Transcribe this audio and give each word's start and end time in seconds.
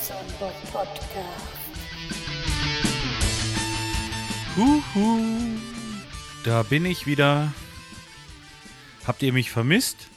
Sonnenbock 0.00 0.54
Podcast. 0.72 1.64
Huhu, 4.56 5.58
da 6.44 6.62
bin 6.62 6.84
ich 6.84 7.06
wieder. 7.06 7.52
Habt 9.06 9.22
ihr 9.22 9.32
mich 9.32 9.50
vermisst? 9.50 10.08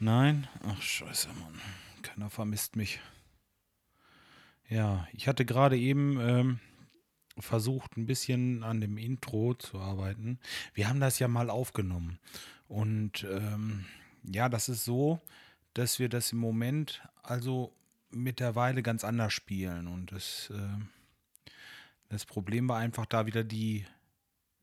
Nein? 0.00 0.48
Ach, 0.66 0.80
scheiße, 0.80 1.28
Mann. 1.28 1.60
Keiner 2.02 2.30
vermisst 2.30 2.76
mich. 2.76 3.00
Ja, 4.68 5.06
ich 5.12 5.28
hatte 5.28 5.44
gerade 5.44 5.78
eben 5.78 6.18
ähm, 6.20 6.60
versucht, 7.38 7.96
ein 7.96 8.06
bisschen 8.06 8.62
an 8.62 8.80
dem 8.80 8.98
Intro 8.98 9.54
zu 9.54 9.78
arbeiten. 9.78 10.38
Wir 10.72 10.88
haben 10.88 11.00
das 11.00 11.18
ja 11.18 11.28
mal 11.28 11.50
aufgenommen. 11.50 12.18
Und 12.68 13.26
ähm, 13.30 13.84
ja, 14.22 14.48
das 14.48 14.68
ist 14.68 14.84
so, 14.84 15.20
dass 15.74 15.98
wir 15.98 16.08
das 16.08 16.32
im 16.32 16.38
Moment 16.38 17.02
also 17.22 17.72
mittlerweile 18.14 18.82
ganz 18.82 19.04
anders 19.04 19.32
spielen. 19.32 19.86
Und 19.86 20.12
das, 20.12 20.50
äh, 20.50 21.50
das 22.08 22.24
Problem 22.24 22.68
war 22.68 22.78
einfach 22.78 23.06
da 23.06 23.26
wieder 23.26 23.44
die 23.44 23.86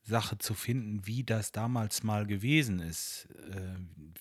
Sache 0.04 0.38
zu 0.38 0.54
finden, 0.54 1.06
wie 1.06 1.24
das 1.24 1.52
damals 1.52 2.04
mal 2.04 2.26
gewesen 2.26 2.80
ist, 2.80 3.28
äh, 3.52 3.76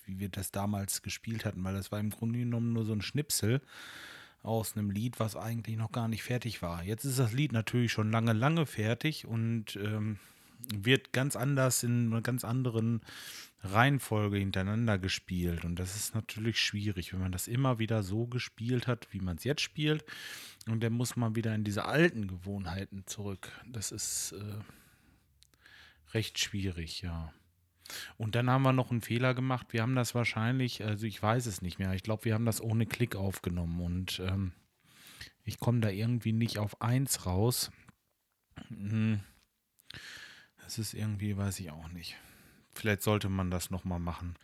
wie 0.04 0.18
wir 0.18 0.28
das 0.28 0.50
damals 0.50 1.02
gespielt 1.02 1.44
hatten, 1.44 1.64
weil 1.64 1.74
das 1.74 1.90
war 1.90 1.98
im 1.98 2.10
Grunde 2.10 2.38
genommen 2.38 2.72
nur 2.72 2.84
so 2.84 2.92
ein 2.92 3.02
Schnipsel 3.02 3.62
aus 4.42 4.76
einem 4.76 4.90
Lied, 4.90 5.20
was 5.20 5.36
eigentlich 5.36 5.76
noch 5.76 5.92
gar 5.92 6.08
nicht 6.08 6.22
fertig 6.22 6.62
war. 6.62 6.82
Jetzt 6.82 7.04
ist 7.04 7.18
das 7.18 7.32
Lied 7.32 7.52
natürlich 7.52 7.92
schon 7.92 8.10
lange, 8.10 8.32
lange 8.32 8.66
fertig 8.66 9.26
und 9.26 9.76
ähm, 9.76 10.18
wird 10.74 11.12
ganz 11.12 11.36
anders 11.36 11.82
in 11.82 12.12
einer 12.12 12.22
ganz 12.22 12.44
anderen 12.44 13.00
Reihenfolge 13.62 14.38
hintereinander 14.38 14.98
gespielt. 14.98 15.64
Und 15.64 15.78
das 15.78 15.94
ist 15.96 16.14
natürlich 16.14 16.58
schwierig, 16.58 17.12
wenn 17.12 17.20
man 17.20 17.32
das 17.32 17.46
immer 17.46 17.78
wieder 17.78 18.02
so 18.02 18.26
gespielt 18.26 18.86
hat, 18.86 19.08
wie 19.12 19.20
man 19.20 19.36
es 19.36 19.44
jetzt 19.44 19.60
spielt. 19.60 20.04
Und 20.66 20.82
dann 20.82 20.92
muss 20.92 21.16
man 21.16 21.36
wieder 21.36 21.54
in 21.54 21.64
diese 21.64 21.84
alten 21.84 22.26
Gewohnheiten 22.26 23.04
zurück. 23.06 23.50
Das 23.66 23.92
ist 23.92 24.32
äh, 24.32 26.14
recht 26.14 26.38
schwierig, 26.38 27.02
ja. 27.02 27.32
Und 28.16 28.34
dann 28.34 28.48
haben 28.48 28.62
wir 28.62 28.72
noch 28.72 28.90
einen 28.90 29.00
Fehler 29.00 29.34
gemacht. 29.34 29.68
Wir 29.70 29.82
haben 29.82 29.96
das 29.96 30.14
wahrscheinlich, 30.14 30.84
also 30.84 31.06
ich 31.06 31.20
weiß 31.22 31.46
es 31.46 31.60
nicht 31.60 31.78
mehr. 31.78 31.92
Ich 31.94 32.02
glaube, 32.02 32.24
wir 32.24 32.34
haben 32.34 32.46
das 32.46 32.62
ohne 32.62 32.86
Klick 32.86 33.16
aufgenommen 33.16 33.80
und 33.80 34.20
ähm, 34.24 34.52
ich 35.44 35.58
komme 35.58 35.80
da 35.80 35.90
irgendwie 35.90 36.32
nicht 36.32 36.58
auf 36.58 36.80
1 36.80 37.26
raus. 37.26 37.70
Hm. 38.68 39.20
Das 40.70 40.78
ist 40.78 40.94
irgendwie, 40.94 41.36
weiß 41.36 41.58
ich 41.58 41.72
auch 41.72 41.88
nicht. 41.88 42.14
Vielleicht 42.72 43.02
sollte 43.02 43.28
man 43.28 43.50
das 43.50 43.70
nochmal 43.70 43.98
machen. 43.98 44.36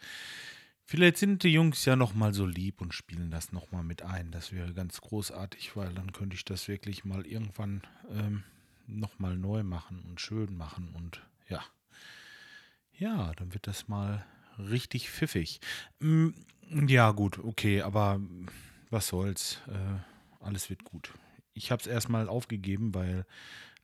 Vielleicht 0.84 1.18
sind 1.18 1.44
die 1.44 1.52
Jungs 1.52 1.84
ja 1.84 1.94
nochmal 1.94 2.34
so 2.34 2.44
lieb 2.44 2.80
und 2.80 2.92
spielen 2.92 3.30
das 3.30 3.52
nochmal 3.52 3.84
mit 3.84 4.02
ein. 4.02 4.32
Das 4.32 4.50
wäre 4.50 4.74
ganz 4.74 5.00
großartig, 5.00 5.76
weil 5.76 5.94
dann 5.94 6.10
könnte 6.10 6.34
ich 6.34 6.44
das 6.44 6.66
wirklich 6.66 7.04
mal 7.04 7.24
irgendwann 7.24 7.82
ähm, 8.10 8.42
nochmal 8.88 9.36
neu 9.36 9.62
machen 9.62 10.02
und 10.08 10.20
schön 10.20 10.56
machen 10.56 10.88
und 10.96 11.22
ja. 11.48 11.62
Ja, 12.98 13.32
dann 13.36 13.54
wird 13.54 13.68
das 13.68 13.86
mal 13.86 14.26
richtig 14.58 15.08
pfiffig. 15.08 15.60
Mm, 16.00 16.30
Ja, 16.88 17.12
gut, 17.12 17.38
okay, 17.38 17.82
aber 17.82 18.20
was 18.90 19.06
soll's. 19.06 19.60
Äh, 19.68 20.44
alles 20.44 20.70
wird 20.70 20.82
gut. 20.82 21.12
Ich 21.54 21.70
habe 21.70 21.80
es 21.82 21.86
erstmal 21.86 22.28
aufgegeben, 22.28 22.94
weil 22.96 23.24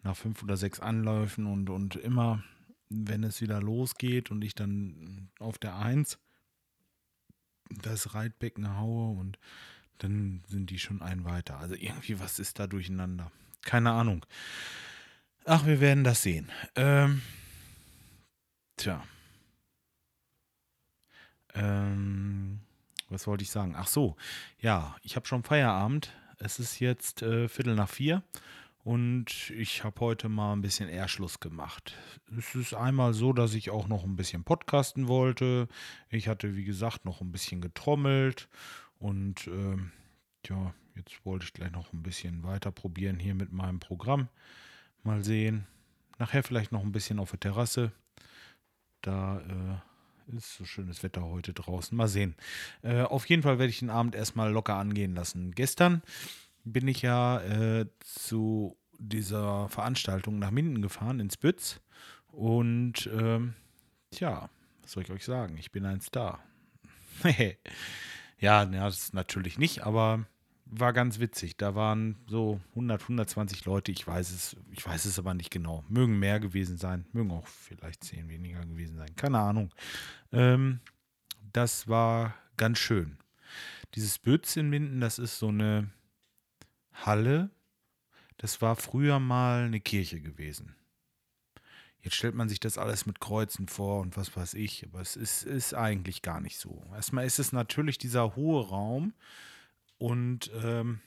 nach 0.03 0.17
fünf 0.17 0.43
oder 0.43 0.57
sechs 0.57 0.81
Anläufen 0.81 1.47
und, 1.47 1.71
und 1.71 1.97
immer, 1.97 2.43
wenn 2.89 3.25
es 3.25 3.41
wieder 3.41 3.61
losgeht 3.61 4.31
und 4.31 4.43
ich 4.43 4.55
dann 4.55 5.31
auf 5.39 5.59
der 5.59 5.77
Eins 5.77 6.19
das 7.71 8.15
Reitbecken 8.15 8.77
haue 8.77 9.19
und 9.19 9.39
dann 9.99 10.43
sind 10.49 10.71
die 10.71 10.79
schon 10.79 11.01
ein 11.01 11.25
weiter. 11.25 11.59
Also 11.59 11.75
irgendwie, 11.75 12.19
was 12.21 12.39
ist 12.39 12.59
da 12.59 12.67
durcheinander? 12.67 13.31
Keine 13.63 13.93
Ahnung. 13.93 14.27
Ach, 15.45 15.67
wir 15.67 15.81
werden 15.81 16.05
das 16.05 16.23
sehen. 16.23 16.51
Ähm, 16.75 17.23
tja. 18.77 19.05
Ähm, 21.55 22.61
was 23.09 23.27
wollte 23.27 23.45
ich 23.45 23.51
sagen? 23.51 23.75
Ach 23.77 23.87
so, 23.87 24.17
ja, 24.61 24.97
ich 25.03 25.17
habe 25.17 25.27
schon 25.27 25.45
Feierabend. 25.45 26.13
Es 26.39 26.59
ist 26.59 26.81
jetzt 26.81 27.23
äh, 27.23 27.49
Viertel 27.49 27.75
nach 27.75 27.89
vier 27.89 28.23
und 28.85 29.51
ich 29.51 29.85
habe 29.85 30.01
heute 30.01 30.29
mal 30.29 30.53
ein 30.53 30.63
bisschen 30.63 30.89
Ehrschluss 30.89 31.41
gemacht. 31.41 31.95
Es 32.37 32.55
ist 32.55 32.75
einmal 32.75 33.15
so, 33.15 33.33
dass 33.33 33.55
ich 33.55 33.71
auch 33.71 33.87
noch 33.87 34.05
ein 34.05 34.17
bisschen 34.17 34.45
podcasten 34.45 35.07
wollte. 35.07 35.69
Ich 36.11 36.29
hatte, 36.29 36.57
wie 36.57 36.65
gesagt, 36.65 37.05
noch 37.05 37.21
ein 37.21 37.31
bisschen 37.31 37.61
getrommelt 37.61 38.49
und 38.99 39.47
ähm, 39.47 39.93
ja, 40.47 40.75
jetzt 40.97 41.25
wollte 41.25 41.45
ich 41.45 41.53
gleich 41.53 41.71
noch 41.71 41.93
ein 41.93 42.03
bisschen 42.03 42.43
weiter 42.43 42.73
probieren 42.73 43.19
hier 43.19 43.35
mit 43.35 43.53
meinem 43.53 43.79
Programm. 43.79 44.29
Mal 45.05 45.23
sehen. 45.23 45.67
Nachher 46.19 46.43
vielleicht 46.43 46.73
noch 46.73 46.83
ein 46.83 46.93
bisschen 46.93 47.19
auf 47.19 47.31
der 47.31 47.41
Terrasse. 47.41 47.93
Da 49.01 49.41
äh, 49.41 50.37
ist 50.37 50.55
so 50.57 50.65
schönes 50.65 51.03
Wetter 51.03 51.25
heute 51.25 51.53
draußen. 51.53 51.97
Mal 51.97 52.09
sehen. 52.09 52.35
Äh, 52.83 53.03
auf 53.03 53.29
jeden 53.29 53.43
Fall 53.43 53.59
werde 53.59 53.71
ich 53.71 53.81
den 53.81 53.91
Abend 53.91 54.15
erstmal 54.15 54.53
locker 54.53 54.77
angehen 54.77 55.15
lassen. 55.15 55.53
Gestern 55.53 56.03
bin 56.65 56.89
ich 56.89 57.03
ja 57.03 57.41
äh, 57.41 57.87
zu 58.01 58.77
dieser 58.99 59.69
Veranstaltung 59.69 60.39
nach 60.39 60.51
Minden 60.51 60.83
gefahren, 60.83 61.21
ins 61.21 61.37
Bütz. 61.37 61.81
Und 62.29 63.11
ähm, 63.13 63.55
tja, 64.11 64.49
was 64.83 64.93
soll 64.93 65.03
ich 65.03 65.11
euch 65.11 65.25
sagen? 65.25 65.57
Ich 65.59 65.73
bin 65.73 65.85
ein 65.85 66.01
Star. 66.01 66.43
ja, 68.39 68.63
ja, 68.65 68.65
das 68.65 69.13
natürlich 69.13 69.59
nicht, 69.59 69.85
aber 69.85 70.27
war 70.65 70.93
ganz 70.93 71.19
witzig. 71.21 71.57
Da 71.57 71.75
waren 71.75 72.17
so 72.27 72.61
100, 72.71 73.03
120 73.03 73.65
Leute. 73.67 73.93
Ich 73.93 74.07
weiß 74.07 74.31
es, 74.31 74.57
ich 74.71 74.85
weiß 74.87 75.05
es 75.05 75.19
aber 75.19 75.35
nicht 75.35 75.51
genau. 75.51 75.85
Mögen 75.89 76.19
mehr 76.19 76.41
gewesen 76.41 76.79
sein, 76.79 77.05
mögen 77.13 77.31
auch 77.31 77.47
vielleicht 77.47 78.05
zehn 78.05 78.29
weniger 78.29 78.65
gewesen 78.65 78.97
sein. 78.97 79.15
Keine 79.17 79.39
Ahnung. 79.39 79.71
Ähm, 80.33 80.81
das 81.53 81.89
war 81.89 82.35
ganz 82.57 82.79
schön. 82.79 83.19
Dieses 83.95 84.19
Bütz 84.19 84.57
in 84.57 84.71
Minden, 84.71 85.01
das 85.01 85.19
ist 85.19 85.39
so 85.39 85.49
eine 85.49 85.91
Halle. 86.93 87.51
Das 88.39 88.61
war 88.61 88.77
früher 88.77 89.21
mal 89.21 89.65
eine 89.65 89.81
Kirche 89.81 90.21
gewesen. 90.21 90.75
Jetzt 92.03 92.17
stellt 92.17 92.35
man 92.35 92.49
sich 92.49 92.59
das 92.59 92.79
alles 92.79 93.07
mit 93.07 93.21
Kreuzen 93.21 93.69
vor 93.69 94.01
und 94.01 94.17
was 94.17 94.37
weiß 94.37 94.55
ich, 94.55 94.85
aber 94.85 95.01
es 95.01 95.15
ist, 95.15 95.45
ist 95.45 95.73
eigentlich 95.73 96.21
gar 96.23 96.41
nicht 96.41 96.59
so. 96.59 96.85
Erstmal 96.93 97.27
ist 97.27 97.39
es 97.39 97.53
natürlich 97.53 97.97
dieser 97.97 98.35
hohe 98.35 98.67
Raum 98.69 99.15
und 99.99 100.51
ähm, 100.65 101.01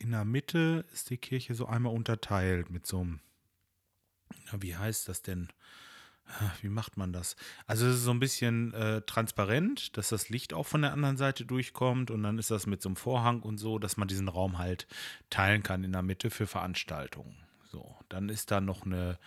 in 0.00 0.10
der 0.10 0.24
Mitte 0.24 0.84
ist 0.92 1.10
die 1.10 1.16
Kirche 1.16 1.54
so 1.54 1.66
einmal 1.66 1.94
unterteilt 1.94 2.70
mit 2.70 2.88
so 2.88 3.00
einem, 3.00 3.20
na, 4.50 4.60
wie 4.60 4.76
heißt 4.76 5.08
das 5.08 5.22
denn? 5.22 5.48
Ah, 6.40 6.52
Wie 6.62 6.68
macht 6.68 6.96
man 6.96 7.12
das? 7.12 7.36
Also 7.66 7.86
es 7.86 7.96
ist 7.96 8.04
so 8.04 8.10
ein 8.10 8.20
bisschen 8.20 8.72
äh, 8.72 9.02
transparent, 9.02 9.96
dass 9.96 10.08
das 10.08 10.30
Licht 10.30 10.54
auch 10.54 10.66
von 10.66 10.82
der 10.82 10.92
anderen 10.92 11.18
Seite 11.18 11.44
durchkommt 11.44 12.10
und 12.10 12.22
dann 12.22 12.38
ist 12.38 12.50
das 12.50 12.66
mit 12.66 12.80
so 12.80 12.88
einem 12.88 12.96
Vorhang 12.96 13.42
und 13.42 13.58
so, 13.58 13.78
dass 13.78 13.98
man 13.98 14.08
diesen 14.08 14.28
Raum 14.28 14.58
halt 14.58 14.86
teilen 15.28 15.62
kann 15.62 15.84
in 15.84 15.92
der 15.92 16.02
Mitte 16.02 16.30
für 16.30 16.46
Veranstaltungen. 16.46 17.36
So, 17.70 17.96
dann 18.08 18.30
ist 18.30 18.50
da 18.50 18.60
noch 18.60 18.86
eine 18.86 19.18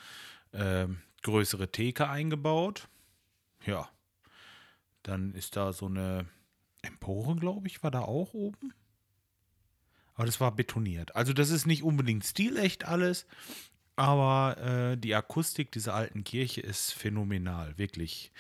ähm, 0.54 1.02
größere 1.22 1.72
Theke 1.72 2.10
eingebaut. 2.10 2.88
Ja, 3.66 3.90
dann 5.04 5.34
ist 5.34 5.56
da 5.56 5.74
so 5.74 5.86
eine 5.86 6.26
Empore, 6.82 7.36
glaube 7.36 7.68
ich, 7.68 7.84
war 7.84 7.92
da 7.92 8.02
auch 8.02 8.34
oben. 8.34 8.74
Aber 10.16 10.26
das 10.26 10.40
war 10.40 10.56
betoniert. 10.56 11.16
Also 11.16 11.34
das 11.34 11.50
ist 11.50 11.66
nicht 11.68 11.84
unbedingt 11.84 12.26
stilecht 12.26 12.86
alles, 12.86 13.28
aber 13.96 14.58
äh, 14.58 14.98
die 14.98 15.16
Akustik 15.16 15.72
dieser 15.72 15.94
alten 15.94 16.24
Kirche 16.24 16.62
ist 16.62 16.92
phänomenal, 16.92 17.78
wirklich. 17.78 18.32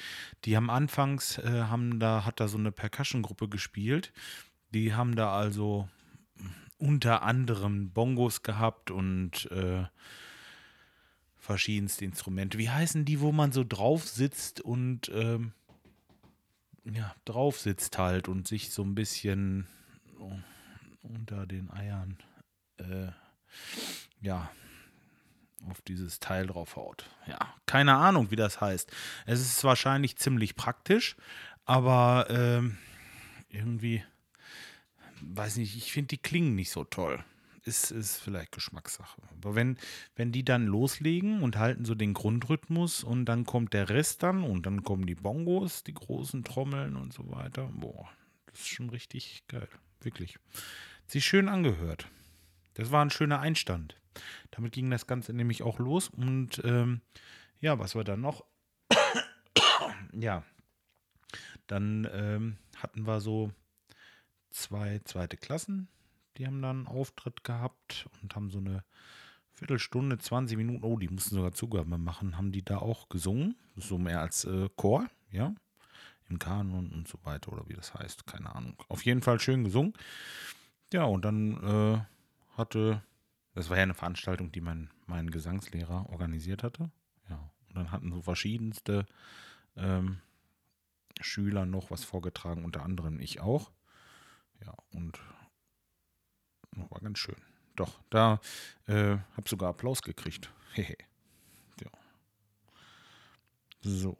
Die 0.43 0.55
haben 0.55 0.69
anfangs, 0.69 1.37
äh, 1.37 1.63
haben 1.63 1.99
da, 1.99 2.25
hat 2.25 2.39
da 2.39 2.47
so 2.47 2.57
eine 2.57 2.71
Percussion-Gruppe 2.71 3.47
gespielt. 3.47 4.11
Die 4.73 4.93
haben 4.93 5.15
da 5.15 5.33
also 5.33 5.87
unter 6.77 7.23
anderem 7.23 7.91
Bongos 7.91 8.43
gehabt 8.43 8.91
und 8.91 9.49
äh, 9.51 9.85
verschiedenste 11.37 12.03
Instrumente. 12.03 12.57
Wie 12.57 12.69
heißen 12.69 13.05
die, 13.05 13.21
wo 13.21 13.31
man 13.31 13.53
so 13.53 13.63
drauf 13.63 14.07
sitzt 14.07 14.59
und 14.59 15.09
ähm, 15.13 15.53
ja, 16.83 17.15
drauf 17.23 17.59
sitzt 17.59 17.97
halt 17.97 18.27
und 18.27 18.47
sich 18.47 18.71
so 18.71 18.83
ein 18.83 18.93
bisschen 18.93 19.67
unter 21.01 21.45
den 21.45 21.71
Eiern 21.71 22.17
äh, 22.77 23.07
ja 24.21 24.49
auf 25.69 25.81
dieses 25.81 26.19
Teil 26.19 26.47
draufhaut. 26.47 27.09
Ja, 27.27 27.39
keine 27.65 27.95
Ahnung, 27.95 28.31
wie 28.31 28.35
das 28.35 28.61
heißt. 28.61 28.91
Es 29.25 29.41
ist 29.41 29.63
wahrscheinlich 29.63 30.17
ziemlich 30.17 30.55
praktisch, 30.55 31.15
aber 31.65 32.27
ähm, 32.29 32.77
irgendwie, 33.49 34.03
weiß 35.21 35.57
nicht, 35.57 35.75
ich 35.75 35.91
finde 35.91 36.09
die 36.09 36.17
klingen 36.17 36.55
nicht 36.55 36.71
so 36.71 36.83
toll. 36.83 37.23
Ist, 37.63 37.89
ist 37.89 38.17
vielleicht 38.17 38.51
Geschmackssache. 38.51 39.19
Aber 39.41 39.55
wenn, 39.55 39.79
wenn 40.15 40.31
die 40.31 40.45
dann 40.45 40.67
loslegen 40.67 41.41
und 41.41 41.57
halten 41.57 41.83
so 41.83 41.95
den 41.95 42.13
Grundrhythmus 42.13 43.03
und 43.03 43.25
dann 43.25 43.43
kommt 43.43 43.73
der 43.73 43.89
Rest 43.89 44.21
dann 44.21 44.43
und 44.43 44.67
dann 44.67 44.83
kommen 44.83 45.07
die 45.07 45.15
Bongos, 45.15 45.83
die 45.83 45.95
großen 45.95 46.43
Trommeln 46.43 46.95
und 46.95 47.11
so 47.11 47.31
weiter, 47.31 47.71
boah, 47.73 48.07
das 48.45 48.59
ist 48.59 48.67
schon 48.67 48.91
richtig 48.91 49.43
geil. 49.47 49.67
Wirklich. 50.01 50.37
sich 51.07 51.25
schön 51.25 51.49
angehört. 51.49 52.07
Das 52.75 52.91
war 52.91 53.03
ein 53.03 53.09
schöner 53.09 53.39
Einstand. 53.39 53.95
Damit 54.51 54.73
ging 54.73 54.89
das 54.89 55.07
Ganze 55.07 55.33
nämlich 55.33 55.63
auch 55.63 55.79
los. 55.79 56.09
Und 56.09 56.61
ähm, 56.63 57.01
ja, 57.59 57.79
was 57.79 57.95
war 57.95 58.03
dann 58.03 58.21
noch? 58.21 58.45
ja, 60.13 60.43
dann 61.67 62.07
ähm, 62.11 62.57
hatten 62.77 63.07
wir 63.07 63.21
so 63.21 63.51
zwei 64.51 64.99
zweite 65.03 65.37
Klassen, 65.37 65.89
die 66.37 66.45
haben 66.45 66.61
dann 66.61 66.77
einen 66.77 66.87
Auftritt 66.87 67.43
gehabt 67.43 68.07
und 68.21 68.35
haben 68.35 68.49
so 68.49 68.59
eine 68.59 68.83
Viertelstunde, 69.53 70.17
20 70.17 70.57
Minuten, 70.57 70.83
oh, 70.83 70.97
die 70.97 71.07
mussten 71.07 71.35
sogar 71.35 71.53
Zugabe 71.53 71.97
machen, 71.97 72.37
haben 72.37 72.51
die 72.51 72.63
da 72.63 72.77
auch 72.77 73.07
gesungen, 73.09 73.55
so 73.75 73.97
mehr 73.97 74.21
als 74.21 74.43
äh, 74.45 74.69
Chor, 74.75 75.07
ja, 75.31 75.55
im 76.29 76.39
Kanon 76.39 76.91
und 76.91 77.07
so 77.07 77.17
weiter 77.23 77.53
oder 77.53 77.67
wie 77.69 77.73
das 77.73 77.93
heißt, 77.93 78.27
keine 78.27 78.53
Ahnung. 78.53 78.75
Auf 78.89 79.05
jeden 79.05 79.21
Fall 79.21 79.39
schön 79.39 79.63
gesungen. 79.63 79.93
Ja, 80.91 81.05
und 81.05 81.23
dann 81.23 81.63
äh, 81.63 82.57
hatte, 82.57 83.01
das 83.55 83.69
war 83.69 83.77
ja 83.77 83.83
eine 83.83 83.93
Veranstaltung, 83.93 84.51
die 84.51 84.61
mein, 84.61 84.91
mein 85.07 85.31
Gesangslehrer 85.31 86.09
organisiert 86.09 86.63
hatte, 86.63 86.91
ja, 87.29 87.51
und 87.69 87.75
dann 87.75 87.91
hatten 87.91 88.11
so 88.11 88.21
verschiedenste 88.21 89.05
ähm, 89.75 90.19
Schüler 91.21 91.65
noch 91.65 91.91
was 91.91 92.03
vorgetragen, 92.03 92.63
unter 92.63 92.83
anderem 92.83 93.19
ich 93.19 93.39
auch. 93.39 93.71
Ja, 94.63 94.73
und 94.91 95.19
war 96.89 96.99
ganz 97.01 97.19
schön. 97.19 97.35
Doch, 97.75 97.99
da 98.09 98.39
äh, 98.87 99.17
habe 99.35 99.47
sogar 99.49 99.69
Applaus 99.69 100.01
gekriegt. 100.01 100.51
Hehe. 100.73 100.97
ja. 101.81 101.89
So. 103.81 104.17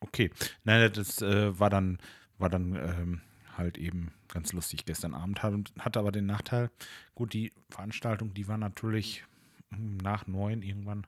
Okay. 0.00 0.30
Nein, 0.64 0.92
das 0.92 1.22
äh, 1.22 1.58
war 1.58 1.70
dann, 1.70 1.98
war 2.38 2.48
dann 2.48 2.74
ähm, 2.74 3.20
halt 3.60 3.78
eben 3.78 4.10
ganz 4.28 4.52
lustig 4.52 4.84
gestern 4.84 5.14
Abend. 5.14 5.42
Hatte 5.42 5.98
aber 5.98 6.10
den 6.10 6.26
Nachteil, 6.26 6.70
gut, 7.14 7.32
die 7.32 7.52
Veranstaltung, 7.68 8.34
die 8.34 8.48
war 8.48 8.58
natürlich 8.58 9.24
nach 9.70 10.26
neun 10.26 10.62
irgendwann. 10.62 11.06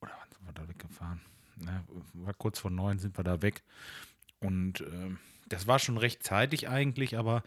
Oder 0.00 0.12
wann 0.20 0.30
sind 0.30 0.46
wir 0.46 0.52
da 0.52 0.68
weggefahren? 0.68 1.20
Na, 1.56 1.84
war 2.12 2.34
kurz 2.34 2.60
vor 2.60 2.70
neun 2.70 3.00
sind 3.00 3.18
wir 3.18 3.24
da 3.24 3.42
weg. 3.42 3.64
Und 4.40 4.82
äh, 4.82 5.16
das 5.48 5.66
war 5.66 5.78
schon 5.78 5.98
recht 5.98 6.22
zeitig 6.22 6.68
eigentlich, 6.68 7.16
aber 7.18 7.42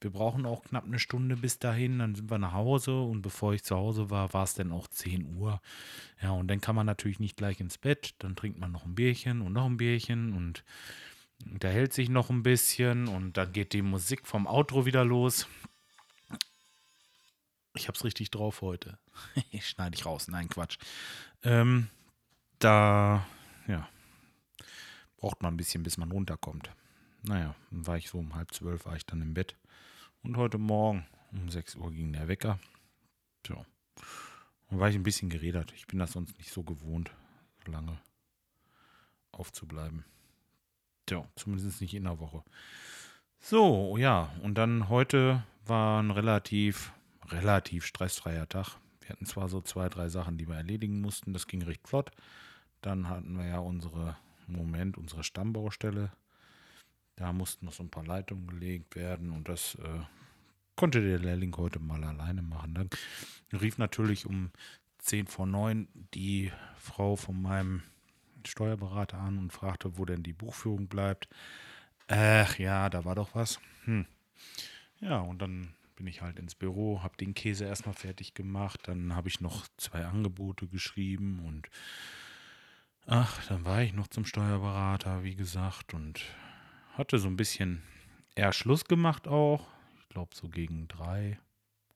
wir 0.00 0.10
brauchen 0.10 0.46
auch 0.46 0.62
knapp 0.62 0.84
eine 0.84 0.98
Stunde 0.98 1.36
bis 1.36 1.58
dahin. 1.58 1.98
Dann 1.98 2.14
sind 2.14 2.30
wir 2.30 2.38
nach 2.38 2.52
Hause 2.52 3.00
und 3.00 3.22
bevor 3.22 3.54
ich 3.54 3.64
zu 3.64 3.76
Hause 3.76 4.10
war, 4.10 4.32
war 4.32 4.44
es 4.44 4.54
dann 4.54 4.72
auch 4.72 4.86
10 4.86 5.36
Uhr. 5.36 5.60
Ja, 6.22 6.30
und 6.30 6.48
dann 6.48 6.60
kann 6.60 6.76
man 6.76 6.86
natürlich 6.86 7.18
nicht 7.18 7.36
gleich 7.36 7.60
ins 7.60 7.78
Bett. 7.78 8.14
Dann 8.18 8.36
trinkt 8.36 8.58
man 8.58 8.72
noch 8.72 8.84
ein 8.84 8.94
Bierchen 8.94 9.40
und 9.40 9.52
noch 9.52 9.66
ein 9.66 9.78
Bierchen 9.78 10.34
und 10.34 10.64
unterhält 11.44 11.92
sich 11.92 12.08
noch 12.08 12.30
ein 12.30 12.42
bisschen 12.42 13.08
und 13.08 13.36
dann 13.36 13.52
geht 13.52 13.72
die 13.72 13.82
Musik 13.82 14.26
vom 14.26 14.46
Outro 14.46 14.86
wieder 14.86 15.04
los. 15.04 15.46
Ich 17.74 17.88
hab's 17.88 18.04
richtig 18.04 18.30
drauf 18.30 18.62
heute. 18.62 18.98
Schneide 19.60 19.96
ich 19.96 20.06
raus. 20.06 20.28
Nein, 20.28 20.48
Quatsch. 20.48 20.78
Ähm, 21.42 21.88
da, 22.58 23.26
ja, 23.66 23.88
braucht 25.18 25.42
man 25.42 25.54
ein 25.54 25.56
bisschen, 25.56 25.82
bis 25.82 25.98
man 25.98 26.10
runterkommt. 26.10 26.70
Naja, 27.22 27.54
dann 27.70 27.86
war 27.86 27.96
ich 27.96 28.08
so 28.08 28.18
um 28.18 28.34
halb 28.34 28.54
zwölf, 28.54 28.86
war 28.86 28.96
ich 28.96 29.04
dann 29.04 29.20
im 29.20 29.34
Bett. 29.34 29.56
Und 30.22 30.36
heute 30.36 30.58
Morgen 30.58 31.06
um 31.32 31.50
6 31.50 31.76
Uhr 31.76 31.90
ging 31.90 32.12
der 32.12 32.28
Wecker. 32.28 32.58
So. 33.46 33.64
Dann 34.70 34.80
war 34.80 34.88
ich 34.88 34.96
ein 34.96 35.02
bisschen 35.02 35.28
geredet. 35.28 35.72
Ich 35.76 35.86
bin 35.86 35.98
das 35.98 36.12
sonst 36.12 36.38
nicht 36.38 36.52
so 36.52 36.62
gewohnt, 36.62 37.10
so 37.64 37.72
lange 37.72 37.98
aufzubleiben. 39.32 40.04
Tja, 41.06 41.24
zumindest 41.36 41.80
nicht 41.80 41.94
in 41.94 42.04
der 42.04 42.18
Woche. 42.18 42.42
So, 43.38 43.96
ja, 43.96 44.32
und 44.42 44.56
dann 44.58 44.88
heute 44.88 45.44
war 45.64 46.02
ein 46.02 46.10
relativ, 46.10 46.92
relativ 47.26 47.86
stressfreier 47.86 48.48
Tag. 48.48 48.76
Wir 49.00 49.10
hatten 49.10 49.26
zwar 49.26 49.48
so 49.48 49.60
zwei, 49.60 49.88
drei 49.88 50.08
Sachen, 50.08 50.36
die 50.36 50.48
wir 50.48 50.56
erledigen 50.56 51.00
mussten, 51.00 51.32
das 51.32 51.46
ging 51.46 51.62
recht 51.62 51.86
flott. 51.86 52.10
Dann 52.82 53.08
hatten 53.08 53.38
wir 53.38 53.46
ja 53.46 53.58
unsere 53.58 54.16
Moment, 54.48 54.98
unsere 54.98 55.22
Stammbaustelle. 55.22 56.10
Da 57.14 57.32
mussten 57.32 57.66
noch 57.66 57.72
so 57.72 57.84
ein 57.84 57.90
paar 57.90 58.04
Leitungen 58.04 58.48
gelegt 58.48 58.96
werden 58.96 59.30
und 59.30 59.48
das 59.48 59.76
äh, 59.76 60.00
konnte 60.74 61.00
der 61.00 61.18
Lehrling 61.18 61.56
heute 61.56 61.78
mal 61.78 62.02
alleine 62.04 62.42
machen. 62.42 62.74
Dann 62.74 62.90
rief 63.60 63.78
natürlich 63.78 64.26
um 64.26 64.50
10 64.98 65.28
vor 65.28 65.46
9 65.46 65.88
die 66.14 66.52
Frau 66.76 67.16
von 67.16 67.40
meinem 67.40 67.82
Steuerberater 68.46 69.18
an 69.18 69.38
und 69.38 69.52
fragte, 69.52 69.98
wo 69.98 70.04
denn 70.04 70.22
die 70.22 70.32
Buchführung 70.32 70.88
bleibt. 70.88 71.28
Ach 72.08 72.58
ja, 72.58 72.88
da 72.88 73.04
war 73.04 73.14
doch 73.14 73.34
was. 73.34 73.60
Hm. 73.84 74.06
Ja, 75.00 75.18
und 75.18 75.40
dann 75.40 75.74
bin 75.96 76.06
ich 76.06 76.22
halt 76.22 76.38
ins 76.38 76.54
Büro, 76.54 77.02
habe 77.02 77.16
den 77.16 77.34
Käse 77.34 77.64
erstmal 77.64 77.94
fertig 77.94 78.34
gemacht, 78.34 78.80
dann 78.84 79.14
habe 79.14 79.28
ich 79.28 79.40
noch 79.40 79.66
zwei 79.76 80.04
Angebote 80.04 80.66
geschrieben 80.68 81.42
und 81.46 81.68
Ach, 83.08 83.46
dann 83.46 83.64
war 83.64 83.82
ich 83.82 83.92
noch 83.92 84.08
zum 84.08 84.24
Steuerberater, 84.24 85.22
wie 85.22 85.36
gesagt, 85.36 85.94
und 85.94 86.24
hatte 86.94 87.20
so 87.20 87.28
ein 87.28 87.36
bisschen 87.36 87.84
eher 88.34 88.52
Schluss 88.52 88.84
gemacht 88.84 89.28
auch. 89.28 89.68
Ich 90.00 90.08
glaube, 90.08 90.34
so 90.34 90.48
gegen 90.48 90.88
drei, 90.88 91.38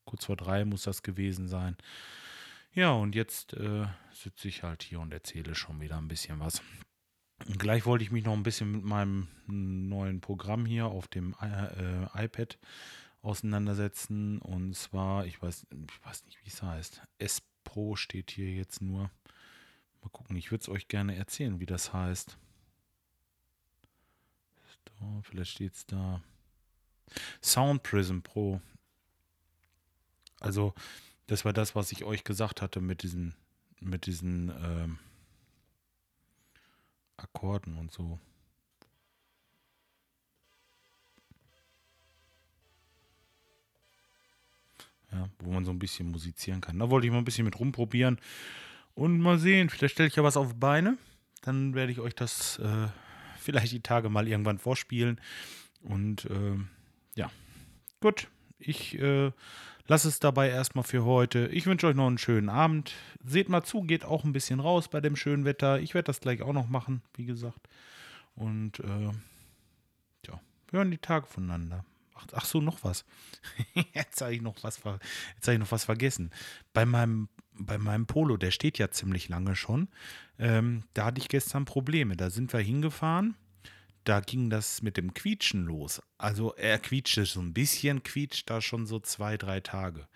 kurz 0.05 0.26
vor 0.26 0.37
drei 0.37 0.64
muss 0.64 0.85
das 0.85 1.02
gewesen 1.02 1.49
sein. 1.49 1.76
Ja, 2.72 2.93
und 2.93 3.14
jetzt 3.14 3.55
äh, 3.55 3.87
sitze 4.12 4.49
ich 4.49 4.62
halt 4.62 4.82
hier 4.82 5.00
und 5.00 5.12
erzähle 5.12 5.55
schon 5.55 5.81
wieder 5.81 5.99
ein 5.99 6.08
bisschen 6.08 6.38
was. 6.38 6.62
Gleich 7.58 7.84
wollte 7.87 8.05
ich 8.05 8.11
mich 8.11 8.25
noch 8.25 8.34
ein 8.34 8.43
bisschen 8.43 8.70
mit 8.70 8.84
meinem 8.84 9.28
neuen 9.46 10.20
Programm 10.20 10.67
hier 10.67 10.87
auf 10.87 11.08
dem 11.08 11.34
äh, 11.40 12.05
äh 12.05 12.25
iPad 12.25 12.58
auseinandersetzen. 13.22 14.38
Und 14.40 14.75
zwar, 14.75 15.26
ich 15.26 15.43
weiß, 15.43 15.67
ich 15.70 16.06
weiß 16.06 16.25
nicht, 16.26 16.38
wie 16.44 16.49
es 16.49 16.62
heißt. 16.62 17.02
S 17.19 17.43
Pro 17.64 17.96
steht 17.96 18.31
hier 18.31 18.52
jetzt 18.52 18.82
nur. 18.82 19.11
Mal 20.02 20.08
gucken, 20.12 20.37
ich 20.37 20.50
würde 20.50 20.62
es 20.62 20.69
euch 20.69 20.88
gerne 20.88 21.16
erzählen, 21.16 21.61
wie 21.61 21.66
das 21.66 21.93
heißt. 21.93 22.38
So, 24.99 25.23
vielleicht 25.23 25.52
steht 25.52 25.75
es 25.75 25.87
da. 25.87 26.23
Sound 27.43 27.82
Prism 27.82 28.20
Pro. 28.20 28.61
Also, 30.40 30.75
das 31.31 31.44
war 31.44 31.53
das, 31.53 31.77
was 31.77 31.93
ich 31.93 32.03
euch 32.03 32.25
gesagt 32.25 32.61
hatte 32.61 32.81
mit 32.81 33.05
diesen, 33.05 33.37
mit 33.81 34.06
diesen 34.06 34.49
ähm, 34.49 34.99
Akkorden 37.17 37.77
und 37.79 37.93
so. 37.93 38.19
Ja, 45.12 45.28
wo 45.38 45.52
man 45.52 45.64
so 45.64 45.71
ein 45.71 45.78
bisschen 45.78 46.11
musizieren 46.11 46.61
kann. 46.61 46.81
Da 46.81 46.90
wollte 46.90 47.07
ich 47.07 47.12
mal 47.12 47.19
ein 47.19 47.25
bisschen 47.25 47.45
mit 47.45 47.61
rumprobieren. 47.61 48.21
Und 48.95 49.21
mal 49.21 49.38
sehen, 49.38 49.71
vielleicht 49.71 49.95
stelle 49.95 50.09
ich 50.09 50.16
ja 50.16 50.25
was 50.25 50.37
auf 50.37 50.54
Beine. 50.57 50.99
Dann 51.43 51.75
werde 51.75 51.93
ich 51.93 52.00
euch 52.00 52.14
das 52.16 52.59
äh, 52.59 52.88
vielleicht 53.38 53.73
die 53.73 53.83
Tage 53.83 54.09
mal 54.09 54.26
irgendwann 54.26 54.59
vorspielen. 54.59 55.21
Und 55.83 56.25
äh, 56.25 56.57
ja, 57.14 57.31
gut. 58.00 58.26
Ich 58.59 58.99
äh, 58.99 59.31
lasse 59.90 60.06
es 60.06 60.20
dabei 60.20 60.50
erstmal 60.50 60.85
für 60.85 61.04
heute. 61.04 61.49
Ich 61.49 61.66
wünsche 61.66 61.88
euch 61.88 61.97
noch 61.97 62.06
einen 62.06 62.16
schönen 62.16 62.49
Abend. 62.49 62.92
Seht 63.25 63.49
mal 63.49 63.64
zu, 63.64 63.82
geht 63.82 64.04
auch 64.04 64.23
ein 64.23 64.32
bisschen 64.32 64.61
raus 64.61 64.87
bei 64.87 65.00
dem 65.00 65.16
schönen 65.16 65.44
Wetter. 65.44 65.80
Ich 65.80 65.94
werde 65.94 66.06
das 66.06 66.20
gleich 66.20 66.42
auch 66.42 66.52
noch 66.52 66.68
machen, 66.68 67.02
wie 67.16 67.25
gesagt. 67.25 67.68
Und 68.37 68.78
äh, 68.78 69.11
ja, 70.28 70.40
hören 70.70 70.92
die 70.92 70.99
Tage 70.99 71.26
voneinander. 71.26 71.85
Ach, 72.14 72.25
ach 72.35 72.44
so, 72.44 72.61
noch 72.61 72.85
was. 72.85 73.04
jetzt 73.92 74.20
habe 74.20 74.32
ich 74.32 74.42
noch 74.42 74.62
was, 74.62 74.85
habe 74.85 75.00
ich 75.44 75.59
noch 75.59 75.73
was 75.73 75.85
vergessen. 75.85 76.30
Bei 76.73 76.87
meinem 76.87 77.28
bei 77.52 77.76
meinem 77.76 78.06
Polo, 78.06 78.37
der 78.37 78.52
steht 78.52 78.78
ja 78.78 78.90
ziemlich 78.90 79.28
lange 79.28 79.54
schon, 79.54 79.88
ähm, 80.38 80.85
da 80.94 81.06
hatte 81.06 81.20
ich 81.20 81.28
gestern 81.28 81.66
Probleme. 81.66 82.16
Da 82.16 82.30
sind 82.30 82.52
wir 82.52 82.61
hingefahren, 82.61 83.35
da 84.04 84.21
ging 84.21 84.50
das 84.50 84.83
mit 84.83 84.97
dem 84.97 85.14
Quietschen 85.14 85.66
los. 85.66 86.02
Also 86.19 86.54
er 86.54 86.78
quietschte 86.78 87.25
so 87.25 87.40
ein 87.40 87.52
bisschen, 87.52 88.02
quietscht 88.02 88.49
da 88.49 88.61
schon 88.61 88.87
so 88.87 88.99
zwei, 89.00 89.37
drei 89.37 89.61
Tage. 89.61 90.07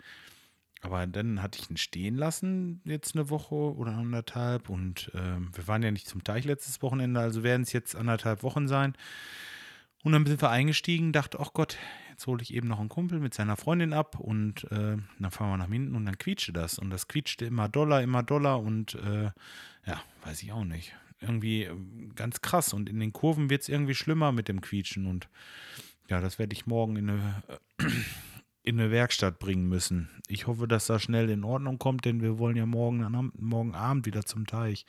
Aber 0.81 1.07
dann 1.07 1.41
hatte 1.41 1.59
ich 1.59 1.69
ihn 1.69 1.77
stehen 1.77 2.15
lassen, 2.15 2.81
jetzt 2.85 3.15
eine 3.15 3.29
Woche 3.29 3.55
oder 3.55 3.93
anderthalb. 3.93 4.69
Und 4.69 5.11
äh, 5.15 5.39
wir 5.55 5.67
waren 5.67 5.83
ja 5.83 5.91
nicht 5.91 6.07
zum 6.07 6.23
Teich 6.23 6.45
letztes 6.45 6.81
Wochenende, 6.81 7.19
also 7.19 7.43
werden 7.43 7.63
es 7.63 7.73
jetzt 7.73 7.95
anderthalb 7.95 8.43
Wochen 8.43 8.67
sein. 8.67 8.93
Und 10.03 10.11
dann 10.11 10.25
sind 10.27 10.41
wir 10.41 10.51
eingestiegen, 10.51 11.11
dachte, 11.11 11.39
ach 11.39 11.53
Gott, 11.53 11.77
jetzt 12.11 12.27
hole 12.27 12.43
ich 12.43 12.53
eben 12.53 12.67
noch 12.67 12.79
einen 12.79 12.89
Kumpel 12.89 13.19
mit 13.19 13.33
seiner 13.33 13.57
Freundin 13.57 13.93
ab 13.93 14.19
und 14.19 14.65
äh, 14.71 14.97
dann 15.19 15.31
fahren 15.31 15.49
wir 15.49 15.57
nach 15.57 15.69
hinten 15.69 15.95
und 15.95 16.05
dann 16.05 16.19
quietschte 16.19 16.53
das. 16.53 16.77
Und 16.77 16.91
das 16.91 17.07
quietschte 17.07 17.45
immer 17.45 17.67
doller, 17.67 18.03
immer 18.03 18.21
doller 18.21 18.59
und 18.59 18.93
äh, 18.95 19.31
ja, 19.87 20.01
weiß 20.23 20.43
ich 20.43 20.51
auch 20.51 20.63
nicht. 20.63 20.95
Irgendwie 21.21 21.63
äh, 21.63 21.75
ganz 22.15 22.41
krass. 22.41 22.73
Und 22.73 22.89
in 22.89 22.99
den 22.99 23.13
Kurven 23.13 23.49
wird 23.49 23.63
es 23.63 23.69
irgendwie 23.69 23.95
schlimmer 23.95 24.31
mit 24.31 24.47
dem 24.47 24.61
Quietschen. 24.61 25.05
Und 25.05 25.29
ja, 26.09 26.21
das 26.21 26.39
werde 26.39 26.53
ich 26.53 26.65
morgen 26.65 26.95
in 26.97 27.09
eine, 27.09 27.43
in 28.63 28.79
eine 28.79 28.91
Werkstatt 28.91 29.39
bringen 29.39 29.67
müssen. 29.67 30.09
Ich 30.27 30.47
hoffe, 30.47 30.67
dass 30.67 30.87
das 30.87 31.03
schnell 31.03 31.29
in 31.29 31.43
Ordnung 31.43 31.79
kommt, 31.79 32.05
denn 32.05 32.21
wir 32.21 32.37
wollen 32.37 32.57
ja 32.57 32.65
morgen, 32.65 33.31
morgen 33.37 33.75
Abend 33.75 34.05
wieder 34.05 34.25
zum 34.25 34.45
Teich. 34.47 34.85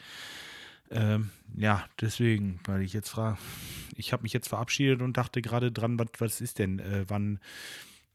Ähm, 0.90 1.30
ja, 1.56 1.84
deswegen, 2.00 2.60
weil 2.64 2.82
ich 2.82 2.92
jetzt 2.92 3.08
frage, 3.08 3.38
ich 3.96 4.12
habe 4.12 4.22
mich 4.22 4.32
jetzt 4.32 4.48
verabschiedet 4.48 5.02
und 5.02 5.16
dachte 5.16 5.42
gerade 5.42 5.72
dran, 5.72 5.98
was, 5.98 6.08
was 6.18 6.40
ist 6.40 6.58
denn, 6.58 6.78
äh, 6.78 7.04
wann, 7.08 7.40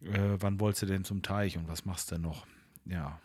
äh, 0.02 0.38
wann 0.40 0.60
wolltest 0.60 0.84
du 0.84 0.86
denn 0.86 1.04
zum 1.04 1.22
Teich 1.22 1.58
und 1.58 1.68
was 1.68 1.86
machst 1.86 2.12
du 2.12 2.18
noch? 2.18 2.48
Ja, 2.86 3.20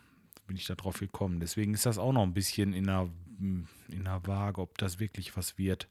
bin 0.47 0.57
ich 0.57 0.65
da 0.65 0.75
drauf 0.75 0.99
gekommen. 0.99 1.39
Deswegen 1.39 1.73
ist 1.73 1.85
das 1.85 1.97
auch 1.97 2.13
noch 2.13 2.23
ein 2.23 2.33
bisschen 2.33 2.73
in 2.73 2.85
der, 2.85 3.09
in 3.39 4.03
der 4.03 4.25
Waage, 4.25 4.61
ob 4.61 4.77
das 4.77 4.99
wirklich 4.99 5.37
was 5.37 5.57
wird. 5.57 5.89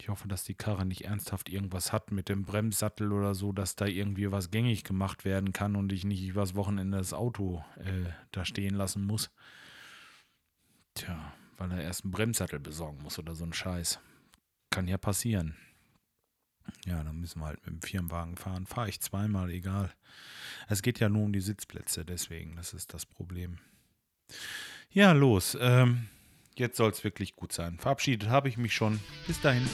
Ich 0.00 0.08
hoffe, 0.08 0.28
dass 0.28 0.44
die 0.44 0.54
Karre 0.54 0.84
nicht 0.84 1.04
ernsthaft 1.04 1.48
irgendwas 1.48 1.92
hat 1.92 2.12
mit 2.12 2.28
dem 2.28 2.44
Bremssattel 2.44 3.12
oder 3.12 3.34
so, 3.34 3.52
dass 3.52 3.76
da 3.76 3.86
irgendwie 3.86 4.30
was 4.30 4.50
gängig 4.50 4.84
gemacht 4.84 5.24
werden 5.24 5.52
kann 5.52 5.76
und 5.76 5.92
ich 5.92 6.04
nicht 6.04 6.22
übers 6.22 6.54
Wochenende 6.54 6.98
das 6.98 7.14
Auto 7.14 7.64
äh, 7.78 8.10
da 8.32 8.44
stehen 8.44 8.74
lassen 8.74 9.04
muss. 9.04 9.30
Tja, 10.94 11.32
weil 11.56 11.72
er 11.72 11.82
erst 11.82 12.04
einen 12.04 12.12
Bremssattel 12.12 12.60
besorgen 12.60 13.02
muss 13.02 13.18
oder 13.18 13.34
so 13.34 13.44
ein 13.44 13.52
Scheiß. 13.52 14.00
Kann 14.70 14.88
ja 14.88 14.98
passieren. 14.98 15.56
Ja, 16.86 17.02
dann 17.02 17.20
müssen 17.20 17.40
wir 17.40 17.46
halt 17.46 17.64
mit 17.66 17.74
dem 17.74 17.82
Firmenwagen 17.82 18.36
fahren. 18.36 18.66
Fahre 18.66 18.88
ich 18.88 19.00
zweimal, 19.00 19.50
egal. 19.50 19.92
Es 20.68 20.82
geht 20.82 21.00
ja 21.00 21.08
nur 21.08 21.24
um 21.24 21.32
die 21.32 21.40
Sitzplätze, 21.40 22.04
deswegen, 22.04 22.56
das 22.56 22.72
ist 22.72 22.94
das 22.94 23.06
Problem. 23.06 23.58
Ja, 24.90 25.12
los. 25.12 25.56
Ähm, 25.60 26.08
jetzt 26.56 26.76
soll 26.76 26.90
es 26.90 27.04
wirklich 27.04 27.36
gut 27.36 27.52
sein. 27.52 27.78
Verabschiedet 27.78 28.28
habe 28.28 28.48
ich 28.48 28.56
mich 28.56 28.74
schon. 28.74 29.00
Bis 29.26 29.40
dahin. 29.40 29.66